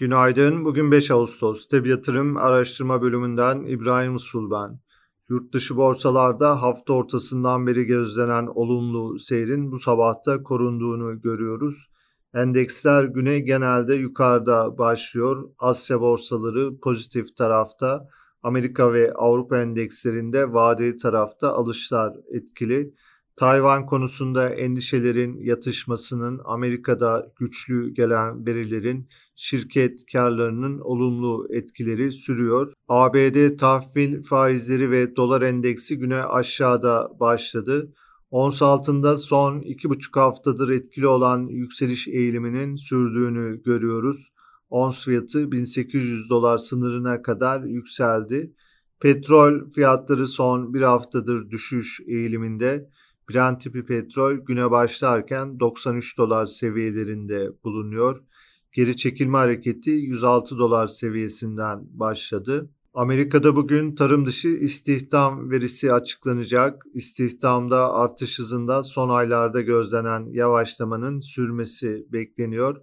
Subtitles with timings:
[0.00, 0.64] Günaydın.
[0.64, 1.68] Bugün 5 Ağustos.
[1.68, 4.80] Teb Yatırım Araştırma Bölümünden İbrahim Usul ben.
[5.28, 11.90] Yurt dışı borsalarda hafta ortasından beri gözlenen olumlu seyrin bu sabahta korunduğunu görüyoruz.
[12.34, 15.50] Endeksler güne genelde yukarıda başlıyor.
[15.58, 18.08] Asya borsaları pozitif tarafta.
[18.42, 22.94] Amerika ve Avrupa endekslerinde vadeli tarafta alışlar etkili.
[23.40, 32.72] Tayvan konusunda endişelerin yatışmasının Amerika'da güçlü gelen verilerin şirket karlarının olumlu etkileri sürüyor.
[32.88, 37.92] ABD tahvil faizleri ve dolar endeksi güne aşağıda başladı.
[38.30, 44.28] Ons altında son 2,5 haftadır etkili olan yükseliş eğiliminin sürdüğünü görüyoruz.
[44.70, 48.52] Ons fiyatı 1800 dolar sınırına kadar yükseldi.
[49.00, 52.90] Petrol fiyatları son bir haftadır düşüş eğiliminde.
[53.34, 58.22] Brent tipi petrol güne başlarken 93 dolar seviyelerinde bulunuyor.
[58.72, 62.70] Geri çekilme hareketi 106 dolar seviyesinden başladı.
[62.94, 66.82] Amerika'da bugün tarım dışı istihdam verisi açıklanacak.
[66.94, 72.76] İstihdamda artış hızında son aylarda gözlenen yavaşlamanın sürmesi bekleniyor.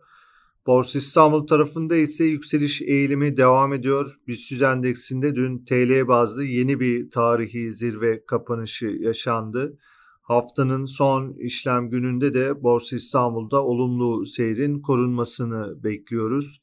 [0.67, 4.19] Borsa İstanbul tarafında ise yükseliş eğilimi devam ediyor.
[4.27, 9.77] BIST endeksinde dün TL bazlı yeni bir tarihi zirve kapanışı yaşandı.
[10.27, 16.61] Haftanın son işlem gününde de Borsa İstanbul'da olumlu seyrin korunmasını bekliyoruz.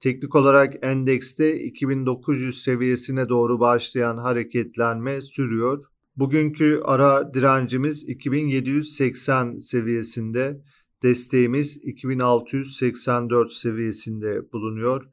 [0.00, 5.84] Teknik olarak endekste 2900 seviyesine doğru başlayan hareketlenme sürüyor.
[6.16, 10.60] Bugünkü ara direncimiz 2780 seviyesinde,
[11.02, 15.08] desteğimiz 2684 seviyesinde bulunuyor.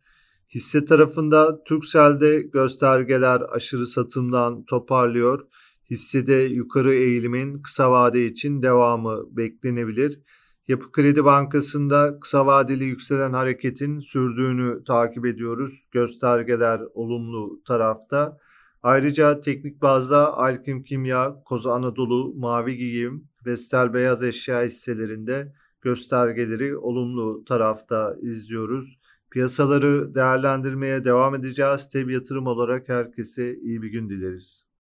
[0.56, 5.48] Hisse tarafında Turkcell'de göstergeler aşırı satımdan toparlıyor
[5.94, 10.20] hissede yukarı eğilimin kısa vade için devamı beklenebilir.
[10.68, 15.88] Yapı Kredi Bankası'nda kısa vadeli yükselen hareketin sürdüğünü takip ediyoruz.
[15.92, 18.38] Göstergeler olumlu tarafta.
[18.84, 27.46] Ayrıca teknik bazda Alkim Kimya, Koza Anadolu, Mavi Giyim, Vestel Beyaz Eşya hisselerinde göstergeleri olumlu
[27.46, 29.00] tarafta izliyoruz.
[29.32, 31.90] Piyasaları değerlendirmeye devam edeceğiz.
[31.90, 34.73] Tabi yatırım olarak herkese iyi bir gün dileriz.